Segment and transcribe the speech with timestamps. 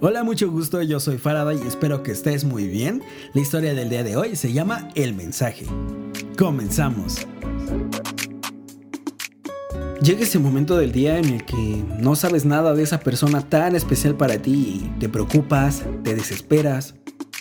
[0.00, 3.02] Hola, mucho gusto, yo soy Faraday y espero que estés muy bien.
[3.34, 5.66] La historia del día de hoy se llama El mensaje.
[6.38, 7.26] Comenzamos.
[10.00, 13.74] Llega ese momento del día en el que no sabes nada de esa persona tan
[13.74, 14.52] especial para ti
[14.94, 16.94] y te preocupas, te desesperas,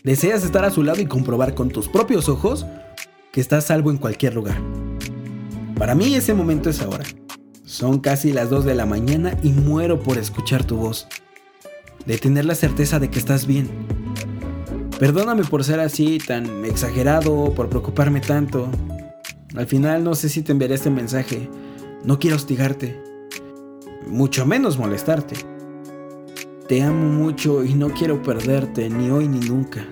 [0.04, 2.66] deseas estar a su lado y comprobar con tus propios ojos
[3.32, 4.60] que estás salvo en cualquier lugar.
[5.78, 7.06] Para mí ese momento es ahora.
[7.64, 11.08] Son casi las 2 de la mañana y muero por escuchar tu voz
[12.07, 13.70] de tener la certeza de que estás bien.
[14.97, 18.70] Perdóname por ser así, tan exagerado, por preocuparme tanto.
[19.56, 21.50] Al final no sé si te enviaré este mensaje.
[22.06, 22.97] No quiero hostigarte,
[24.07, 25.36] mucho menos molestarte.
[26.70, 29.86] Te amo mucho y no quiero perderte, ni hoy ni nunca.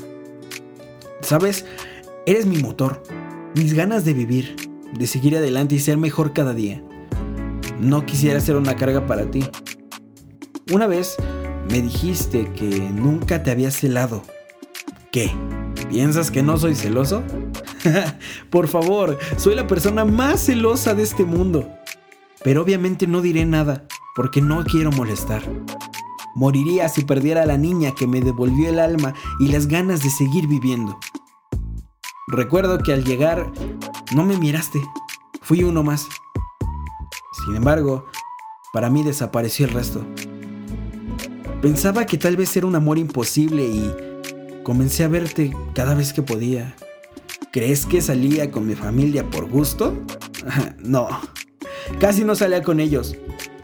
[1.21, 1.65] Sabes,
[2.25, 3.03] eres mi motor,
[3.55, 4.55] mis ganas de vivir,
[4.97, 6.81] de seguir adelante y ser mejor cada día.
[7.79, 9.43] No quisiera ser una carga para ti.
[10.71, 11.17] Una vez
[11.69, 14.23] me dijiste que nunca te había celado.
[15.11, 15.31] ¿Qué?
[15.89, 17.23] ¿Piensas que no soy celoso?
[18.49, 21.69] Por favor, soy la persona más celosa de este mundo.
[22.43, 25.41] Pero obviamente no diré nada, porque no quiero molestar.
[26.35, 30.09] Moriría si perdiera a la niña que me devolvió el alma y las ganas de
[30.09, 30.99] seguir viviendo.
[32.27, 33.51] Recuerdo que al llegar
[34.13, 34.81] no me miraste,
[35.41, 36.07] fui uno más.
[37.45, 38.05] Sin embargo,
[38.73, 40.05] para mí desapareció el resto.
[41.65, 43.91] Pensaba que tal vez era un amor imposible y
[44.61, 46.75] comencé a verte cada vez que podía.
[47.51, 49.97] ¿Crees que salía con mi familia por gusto?
[50.77, 51.07] no,
[51.99, 53.15] casi no salía con ellos.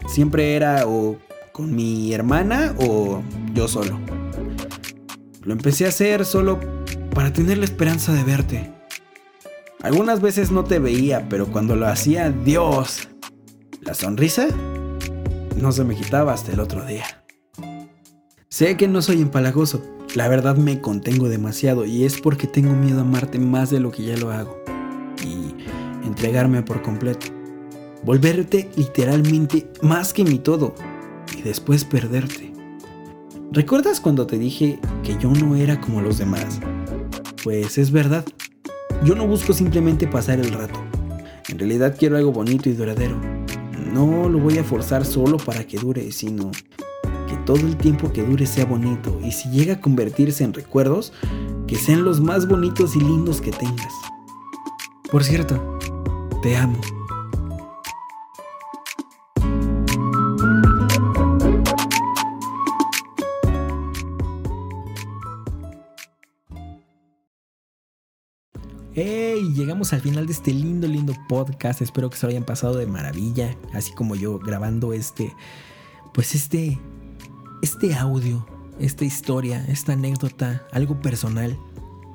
[0.08, 1.20] Siempre era o
[1.52, 3.22] con mi hermana o
[3.54, 4.00] yo solo.
[5.44, 6.60] Lo empecé a hacer solo
[7.14, 8.74] para tener la esperanza de verte.
[9.84, 13.10] Algunas veces no te veía, pero cuando lo hacía, Dios,
[13.82, 14.48] la sonrisa
[15.56, 17.21] no se me quitaba hasta el otro día.
[18.52, 19.82] Sé que no soy empalagoso,
[20.14, 23.92] la verdad me contengo demasiado y es porque tengo miedo a amarte más de lo
[23.92, 24.62] que ya lo hago
[25.24, 25.56] y
[26.06, 27.28] entregarme por completo.
[28.04, 30.76] Volverte literalmente más que mi todo
[31.38, 32.52] y después perderte.
[33.54, 36.60] ¿Recuerdas cuando te dije que yo no era como los demás?
[37.46, 38.26] Pues es verdad.
[39.06, 40.78] Yo no busco simplemente pasar el rato.
[41.48, 43.16] En realidad quiero algo bonito y duradero.
[43.94, 46.52] No lo voy a forzar solo para que dure, sino
[47.46, 51.14] todo el tiempo que dure sea bonito y si llega a convertirse en recuerdos,
[51.68, 53.94] que sean los más bonitos y lindos que tengas.
[55.12, 55.78] Por cierto,
[56.42, 56.80] te amo.
[68.94, 69.54] ¡Hey!
[69.56, 71.82] Llegamos al final de este lindo, lindo podcast.
[71.82, 75.34] Espero que se lo hayan pasado de maravilla, así como yo grabando este,
[76.14, 76.78] pues este
[77.82, 78.46] este audio,
[78.80, 81.58] esta historia, esta anécdota, algo personal.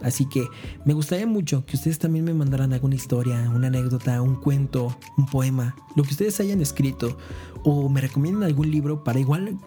[0.00, 0.46] Así que
[0.84, 5.26] me gustaría mucho que ustedes también me mandaran alguna historia, una anécdota, un cuento, un
[5.26, 7.18] poema, lo que ustedes hayan escrito
[7.64, 9.58] o me recomienden algún libro para igual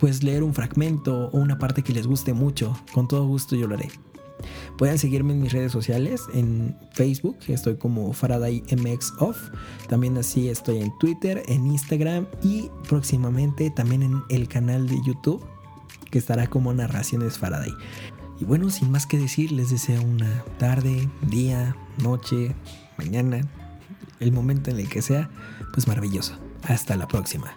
[0.00, 2.76] pues leer un fragmento o una parte que les guste mucho.
[2.92, 3.90] Con todo gusto yo lo haré.
[4.78, 9.50] Pueden seguirme en mis redes sociales, en Facebook, estoy como Faraday MX Off.
[9.88, 15.44] También así estoy en Twitter, en Instagram y próximamente también en el canal de YouTube,
[16.12, 17.74] que estará como Narraciones Faraday.
[18.38, 22.54] Y bueno, sin más que decir, les deseo una tarde, día, noche,
[22.98, 23.40] mañana,
[24.20, 25.28] el momento en el que sea,
[25.74, 26.38] pues maravilloso.
[26.62, 27.52] Hasta la próxima.